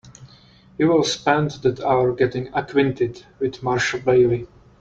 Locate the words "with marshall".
3.37-3.99